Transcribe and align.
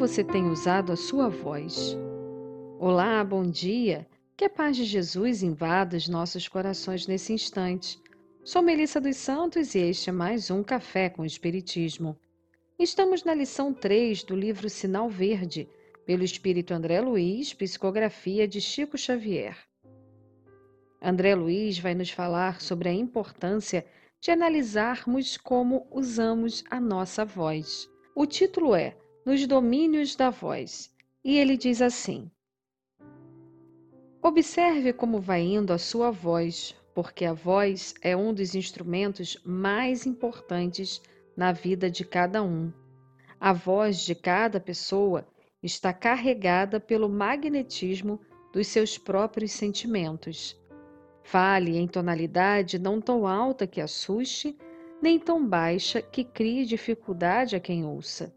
você 0.00 0.24
tem 0.24 0.48
usado 0.48 0.92
a 0.92 0.96
sua 0.96 1.28
voz? 1.28 1.94
Olá, 2.78 3.22
bom 3.22 3.42
dia. 3.42 4.08
Que 4.34 4.46
a 4.46 4.48
paz 4.48 4.74
de 4.74 4.84
Jesus 4.84 5.42
invada 5.42 5.94
os 5.94 6.08
nossos 6.08 6.48
corações 6.48 7.06
nesse 7.06 7.34
instante. 7.34 8.00
Sou 8.42 8.62
Melissa 8.62 8.98
dos 8.98 9.18
Santos 9.18 9.74
e 9.74 9.80
este 9.80 10.08
é 10.08 10.12
mais 10.12 10.50
um 10.50 10.62
Café 10.62 11.10
com 11.10 11.22
Espiritismo. 11.22 12.18
Estamos 12.78 13.24
na 13.24 13.34
lição 13.34 13.74
3 13.74 14.22
do 14.22 14.34
livro 14.34 14.70
Sinal 14.70 15.06
Verde, 15.06 15.68
pelo 16.06 16.24
Espírito 16.24 16.72
André 16.72 16.98
Luiz, 17.02 17.52
psicografia 17.52 18.48
de 18.48 18.58
Chico 18.58 18.96
Xavier. 18.96 19.54
André 21.02 21.34
Luiz 21.34 21.78
vai 21.78 21.94
nos 21.94 22.08
falar 22.08 22.62
sobre 22.62 22.88
a 22.88 22.94
importância 22.94 23.84
de 24.18 24.30
analisarmos 24.30 25.36
como 25.36 25.86
usamos 25.90 26.64
a 26.70 26.80
nossa 26.80 27.22
voz. 27.22 27.86
O 28.16 28.24
título 28.24 28.74
é 28.74 28.96
Nos 29.22 29.46
Domínios 29.46 30.16
da 30.16 30.30
Voz 30.30 30.90
e 31.22 31.36
ele 31.36 31.54
diz 31.54 31.82
assim: 31.82 32.30
Observe 34.22 34.94
como 34.94 35.20
vai 35.20 35.42
indo 35.42 35.74
a 35.74 35.78
sua 35.78 36.10
voz, 36.10 36.74
porque 36.94 37.26
a 37.26 37.34
voz 37.34 37.94
é 38.00 38.16
um 38.16 38.32
dos 38.32 38.54
instrumentos 38.54 39.36
mais 39.44 40.06
importantes 40.06 41.02
na 41.36 41.52
vida 41.52 41.90
de 41.90 42.02
cada 42.02 42.42
um. 42.42 42.72
A 43.38 43.52
voz 43.52 44.00
de 44.00 44.14
cada 44.14 44.58
pessoa 44.58 45.28
está 45.62 45.92
carregada 45.92 46.80
pelo 46.80 47.06
magnetismo 47.06 48.18
dos 48.54 48.68
seus 48.68 48.96
próprios 48.96 49.52
sentimentos. 49.52 50.58
Fale 51.22 51.76
em 51.76 51.86
tonalidade 51.86 52.78
não 52.78 53.02
tão 53.02 53.26
alta 53.26 53.66
que 53.66 53.82
assuste, 53.82 54.56
nem 55.02 55.18
tão 55.18 55.46
baixa 55.46 56.00
que 56.00 56.24
crie 56.24 56.64
dificuldade 56.64 57.54
a 57.54 57.60
quem 57.60 57.84
ouça. 57.84 58.34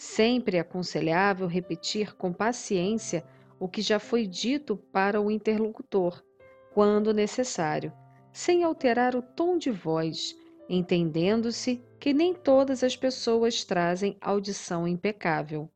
Sempre 0.00 0.56
é 0.56 0.60
aconselhável 0.60 1.46
repetir 1.46 2.16
com 2.16 2.32
paciência 2.32 3.22
o 3.58 3.68
que 3.68 3.82
já 3.82 3.98
foi 3.98 4.26
dito 4.26 4.74
para 4.74 5.20
o 5.20 5.30
interlocutor, 5.30 6.24
quando 6.72 7.12
necessário, 7.12 7.92
sem 8.32 8.64
alterar 8.64 9.14
o 9.14 9.20
tom 9.20 9.58
de 9.58 9.70
voz, 9.70 10.34
entendendo-se 10.70 11.84
que 11.98 12.14
nem 12.14 12.32
todas 12.32 12.82
as 12.82 12.96
pessoas 12.96 13.62
trazem 13.62 14.16
audição 14.22 14.88
impecável. 14.88 15.68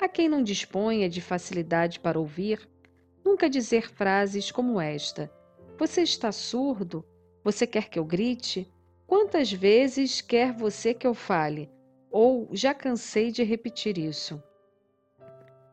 A 0.00 0.08
quem 0.08 0.28
não 0.28 0.42
disponha 0.42 1.08
de 1.08 1.20
facilidade 1.20 2.00
para 2.00 2.18
ouvir, 2.18 2.68
nunca 3.24 3.48
dizer 3.48 3.88
frases 3.88 4.50
como 4.50 4.80
esta: 4.80 5.32
Você 5.78 6.02
está 6.02 6.32
surdo? 6.32 7.04
Você 7.44 7.68
quer 7.68 7.88
que 7.88 8.00
eu 8.00 8.04
grite? 8.04 8.68
Quantas 9.06 9.52
vezes 9.52 10.20
quer 10.20 10.52
você 10.52 10.92
que 10.92 11.06
eu 11.06 11.14
fale? 11.14 11.70
Ou 12.16 12.48
já 12.52 12.72
cansei 12.72 13.32
de 13.32 13.42
repetir 13.42 13.98
isso? 13.98 14.40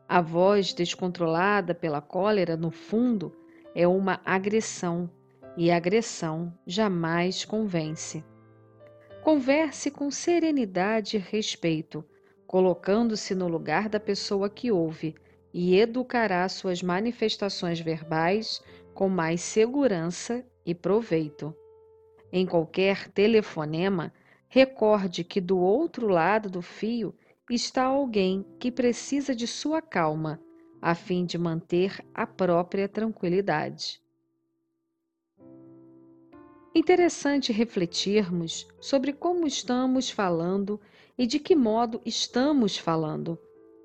A 0.08 0.20
voz 0.20 0.74
descontrolada 0.74 1.72
pela 1.72 2.00
cólera, 2.00 2.56
no 2.56 2.72
fundo, 2.72 3.32
é 3.76 3.86
uma 3.86 4.20
agressão, 4.24 5.08
e 5.56 5.70
agressão 5.70 6.52
jamais 6.66 7.44
convence. 7.44 8.24
Converse 9.22 9.88
com 9.88 10.10
serenidade 10.10 11.16
e 11.16 11.20
respeito, 11.20 12.04
colocando-se 12.44 13.36
no 13.36 13.46
lugar 13.46 13.88
da 13.88 14.00
pessoa 14.00 14.50
que 14.50 14.72
ouve, 14.72 15.14
e 15.54 15.78
educará 15.78 16.48
suas 16.48 16.82
manifestações 16.82 17.78
verbais 17.78 18.60
com 18.92 19.08
mais 19.08 19.42
segurança 19.42 20.44
e 20.66 20.74
proveito. 20.74 21.54
Em 22.32 22.44
qualquer 22.44 23.06
telefonema, 23.12 24.12
recorde 24.54 25.24
que 25.24 25.40
do 25.40 25.58
outro 25.58 26.06
lado 26.08 26.50
do 26.50 26.60
fio 26.60 27.14
está 27.48 27.84
alguém 27.84 28.44
que 28.60 28.70
precisa 28.70 29.34
de 29.34 29.46
sua 29.46 29.80
calma, 29.80 30.38
a 30.78 30.94
fim 30.94 31.24
de 31.24 31.38
manter 31.38 32.04
a 32.12 32.26
própria 32.26 32.86
tranquilidade. 32.86 33.98
Interessante 36.74 37.50
refletirmos 37.50 38.68
sobre 38.78 39.14
como 39.14 39.46
estamos 39.46 40.10
falando 40.10 40.78
e 41.16 41.26
de 41.26 41.38
que 41.38 41.56
modo 41.56 42.02
estamos 42.04 42.76
falando. 42.76 43.38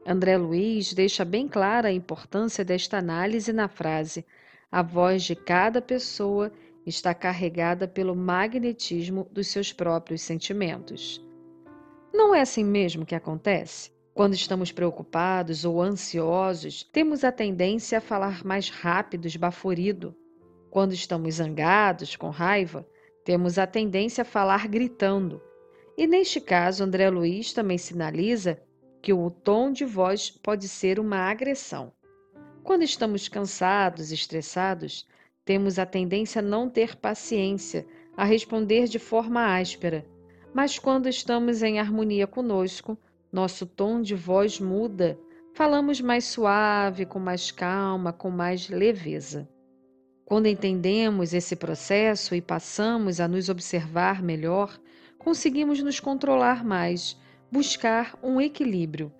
André 0.06 0.36
Luiz 0.36 0.94
deixa 0.94 1.24
bem 1.24 1.48
clara 1.48 1.88
a 1.88 1.94
importância 1.94 2.66
desta 2.66 2.98
análise 2.98 3.54
na 3.54 3.70
frase: 3.70 4.26
a 4.70 4.82
voz 4.82 5.24
de 5.24 5.34
cada 5.34 5.82
pessoa 5.82 6.52
está 6.88 7.14
carregada 7.14 7.88
pelo 7.88 8.16
magnetismo 8.16 9.28
dos 9.32 9.48
seus 9.48 9.74
próprios 9.74 10.22
sentimentos. 10.22 11.22
Não 12.14 12.34
é 12.34 12.40
assim 12.40 12.64
mesmo 12.64 13.06
que 13.06 13.14
acontece? 13.14 13.92
Quando 14.14 14.34
estamos 14.34 14.72
preocupados 14.72 15.66
ou 15.66 15.82
ansiosos, 15.82 16.84
temos 16.84 17.26
a 17.26 17.32
tendência 17.32 17.98
a 17.98 18.02
falar 18.02 18.44
mais 18.44 18.70
rápido, 18.70 19.28
esbaforido. 19.28 20.16
Quando 20.72 20.94
estamos 20.94 21.36
zangados, 21.36 22.16
com 22.16 22.30
raiva, 22.30 22.88
temos 23.26 23.60
a 23.60 23.68
tendência 23.68 24.22
a 24.22 24.26
falar 24.26 24.68
gritando. 24.68 25.42
E 25.98 26.08
neste 26.08 26.40
caso, 26.40 26.84
André 26.84 27.10
Luiz 27.10 27.52
também 27.52 27.78
sinaliza 27.78 28.60
que 29.02 29.12
o 29.12 29.30
tom 29.30 29.72
de 29.72 29.84
voz 29.84 30.30
pode 30.30 30.68
ser 30.68 31.00
uma 31.00 31.30
agressão. 31.30 31.92
Quando 32.64 32.84
estamos 32.84 33.28
cansados, 33.28 34.12
estressados, 34.12 35.06
temos 35.48 35.80
a 35.80 35.86
tendência 35.86 36.40
a 36.40 36.44
não 36.44 36.70
ter 36.70 36.98
paciência, 36.98 37.88
a 38.18 38.26
responder 38.26 38.86
de 38.90 39.00
forma 39.00 39.58
áspera. 39.58 40.06
Mas 40.54 40.78
quando 40.78 41.08
estamos 41.08 41.64
em 41.64 41.80
harmonia 41.80 42.28
conosco, 42.28 42.98
nosso 43.32 43.66
tom 43.66 44.02
de 44.02 44.14
voz 44.14 44.60
muda, 44.60 45.18
falamos 45.54 46.02
mais 46.02 46.26
suave, 46.26 47.06
com 47.06 47.18
mais 47.18 47.50
calma, 47.50 48.12
com 48.12 48.30
mais 48.30 48.68
leveza. 48.68 49.48
Quando 50.26 50.48
entendemos 50.48 51.34
esse 51.34 51.56
processo 51.56 52.36
e 52.36 52.42
passamos 52.42 53.22
a 53.22 53.28
nos 53.28 53.48
observar 53.48 54.22
melhor, 54.22 54.78
conseguimos 55.18 55.82
nos 55.82 56.02
controlar 56.02 56.66
mais, 56.66 57.18
buscar 57.50 58.20
um 58.22 58.42
equilíbrio. 58.42 59.14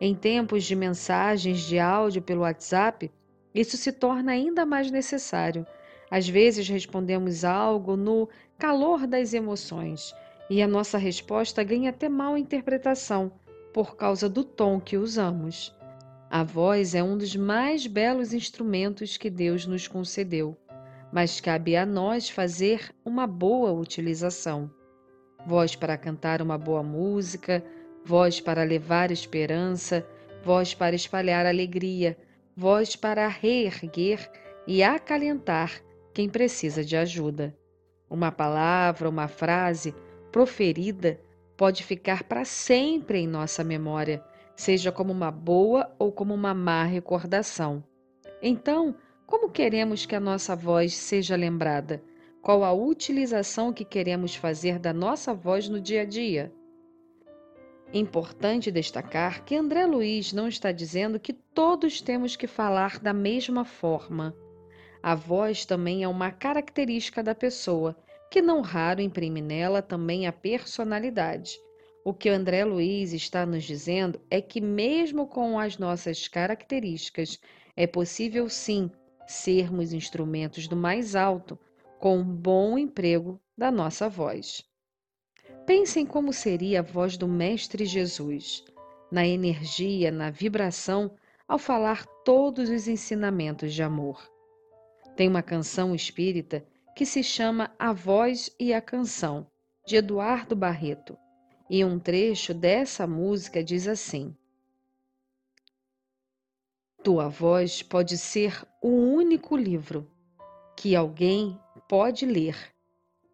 Em 0.00 0.14
tempos 0.14 0.64
de 0.64 0.74
mensagens 0.74 1.60
de 1.60 1.78
áudio 1.78 2.22
pelo 2.22 2.40
WhatsApp, 2.40 3.12
isso 3.60 3.76
se 3.76 3.92
torna 3.92 4.32
ainda 4.32 4.66
mais 4.66 4.90
necessário. 4.90 5.66
Às 6.10 6.28
vezes 6.28 6.68
respondemos 6.68 7.44
algo 7.44 7.96
no 7.96 8.28
calor 8.58 9.06
das 9.06 9.34
emoções 9.34 10.14
e 10.48 10.62
a 10.62 10.68
nossa 10.68 10.98
resposta 10.98 11.64
ganha 11.64 11.90
até 11.90 12.08
mal 12.08 12.36
interpretação 12.36 13.32
por 13.72 13.96
causa 13.96 14.28
do 14.28 14.44
tom 14.44 14.80
que 14.80 14.96
usamos. 14.96 15.74
A 16.30 16.44
voz 16.44 16.94
é 16.94 17.02
um 17.02 17.16
dos 17.16 17.34
mais 17.34 17.86
belos 17.86 18.32
instrumentos 18.32 19.16
que 19.16 19.30
Deus 19.30 19.66
nos 19.66 19.88
concedeu, 19.88 20.56
mas 21.12 21.40
cabe 21.40 21.76
a 21.76 21.86
nós 21.86 22.28
fazer 22.28 22.90
uma 23.04 23.26
boa 23.26 23.72
utilização 23.72 24.70
voz 25.46 25.76
para 25.76 25.96
cantar 25.96 26.42
uma 26.42 26.58
boa 26.58 26.82
música, 26.82 27.62
voz 28.04 28.40
para 28.40 28.64
levar 28.64 29.12
esperança, 29.12 30.04
voz 30.44 30.74
para 30.74 30.96
espalhar 30.96 31.46
alegria, 31.46 32.18
voz 32.56 32.96
para 32.96 33.28
reerguer 33.28 34.30
e 34.66 34.82
acalentar 34.82 35.82
quem 36.14 36.28
precisa 36.28 36.84
de 36.84 36.96
ajuda. 36.96 37.56
Uma 38.08 38.32
palavra, 38.32 39.08
uma 39.08 39.28
frase 39.28 39.94
proferida 40.32 41.20
pode 41.56 41.84
ficar 41.84 42.24
para 42.24 42.44
sempre 42.44 43.18
em 43.18 43.26
nossa 43.26 43.62
memória, 43.62 44.24
seja 44.54 44.90
como 44.90 45.12
uma 45.12 45.30
boa 45.30 45.94
ou 45.98 46.10
como 46.10 46.32
uma 46.32 46.54
má 46.54 46.84
recordação. 46.84 47.84
Então, 48.42 48.94
como 49.26 49.50
queremos 49.50 50.06
que 50.06 50.14
a 50.14 50.20
nossa 50.20 50.56
voz 50.56 50.94
seja 50.94 51.36
lembrada? 51.36 52.02
qual 52.46 52.62
a 52.62 52.72
utilização 52.72 53.72
que 53.72 53.84
queremos 53.84 54.36
fazer 54.36 54.78
da 54.78 54.92
nossa 54.92 55.34
voz 55.34 55.68
no 55.68 55.80
dia 55.80 56.02
a 56.02 56.04
dia. 56.04 56.52
Importante 57.92 58.70
destacar 58.70 59.44
que 59.44 59.54
André 59.54 59.86
Luiz 59.86 60.32
não 60.32 60.48
está 60.48 60.72
dizendo 60.72 61.20
que 61.20 61.32
todos 61.32 62.00
temos 62.00 62.34
que 62.34 62.46
falar 62.46 62.98
da 62.98 63.12
mesma 63.12 63.64
forma. 63.64 64.34
A 65.02 65.14
voz 65.14 65.64
também 65.64 66.02
é 66.02 66.08
uma 66.08 66.32
característica 66.32 67.22
da 67.22 67.34
pessoa, 67.34 67.96
que 68.30 68.42
não 68.42 68.60
raro 68.60 69.00
imprime 69.00 69.40
nela 69.40 69.80
também 69.80 70.26
a 70.26 70.32
personalidade. 70.32 71.58
O 72.04 72.12
que 72.12 72.28
André 72.28 72.64
Luiz 72.64 73.12
está 73.12 73.46
nos 73.46 73.64
dizendo 73.64 74.20
é 74.30 74.40
que, 74.40 74.60
mesmo 74.60 75.26
com 75.26 75.58
as 75.58 75.78
nossas 75.78 76.26
características, 76.26 77.38
é 77.76 77.86
possível 77.86 78.48
sim 78.48 78.90
sermos 79.26 79.92
instrumentos 79.92 80.66
do 80.68 80.76
mais 80.76 81.14
alto 81.14 81.58
com 81.98 82.18
um 82.18 82.24
bom 82.24 82.76
emprego 82.76 83.40
da 83.56 83.70
nossa 83.70 84.08
voz. 84.08 84.64
Pensem 85.66 86.06
como 86.06 86.32
seria 86.32 86.80
a 86.80 86.82
voz 86.82 87.16
do 87.16 87.26
Mestre 87.26 87.84
Jesus, 87.84 88.64
na 89.10 89.26
energia, 89.26 90.10
na 90.10 90.30
vibração, 90.30 91.14
ao 91.46 91.58
falar 91.58 92.06
todos 92.24 92.68
os 92.70 92.88
ensinamentos 92.88 93.72
de 93.72 93.82
amor. 93.82 94.30
Tem 95.16 95.28
uma 95.28 95.42
canção 95.42 95.94
espírita 95.94 96.66
que 96.94 97.06
se 97.06 97.22
chama 97.22 97.74
A 97.78 97.92
Voz 97.92 98.50
e 98.58 98.72
a 98.72 98.80
Canção, 98.80 99.46
de 99.86 99.96
Eduardo 99.96 100.56
Barreto, 100.56 101.16
e 101.68 101.84
um 101.84 101.98
trecho 101.98 102.54
dessa 102.54 103.06
música 103.06 103.62
diz 103.62 103.86
assim: 103.86 104.36
Tua 107.02 107.28
voz 107.28 107.82
pode 107.82 108.18
ser 108.18 108.66
o 108.82 108.88
único 108.88 109.56
livro 109.56 110.10
que 110.76 110.96
alguém 110.96 111.58
pode 111.88 112.26
ler 112.26 112.56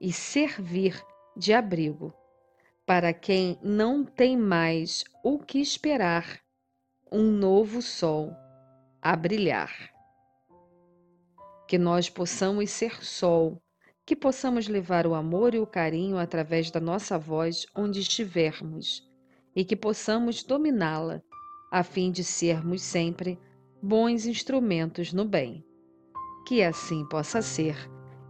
e 0.00 0.12
servir 0.12 1.02
de 1.36 1.52
abrigo 1.52 2.14
para 2.86 3.12
quem 3.12 3.58
não 3.62 4.04
tem 4.04 4.36
mais 4.36 5.04
o 5.22 5.38
que 5.38 5.58
esperar 5.58 6.40
um 7.10 7.30
novo 7.30 7.80
sol 7.80 8.34
a 9.00 9.14
brilhar. 9.14 9.72
Que 11.68 11.78
nós 11.78 12.10
possamos 12.10 12.70
ser 12.70 13.04
sol, 13.04 13.62
que 14.04 14.16
possamos 14.16 14.68
levar 14.68 15.06
o 15.06 15.14
amor 15.14 15.54
e 15.54 15.58
o 15.58 15.66
carinho 15.66 16.18
através 16.18 16.70
da 16.70 16.80
nossa 16.80 17.18
voz 17.18 17.66
onde 17.74 18.00
estivermos 18.00 19.08
e 19.54 19.64
que 19.64 19.76
possamos 19.76 20.42
dominá-la, 20.42 21.22
a 21.70 21.82
fim 21.82 22.10
de 22.10 22.24
sermos 22.24 22.82
sempre 22.82 23.38
bons 23.82 24.26
instrumentos 24.26 25.12
no 25.12 25.24
bem. 25.24 25.64
Que 26.46 26.62
assim 26.62 27.06
possa 27.08 27.40
ser. 27.40 27.91